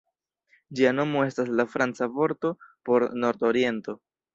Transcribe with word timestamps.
Ĝia 0.79 0.93
nomo 1.01 1.21
estas 1.27 1.53
la 1.61 1.67
franca 1.75 2.11
vorto 2.19 2.55
por 2.89 3.11
"nord-oriento". 3.23 4.01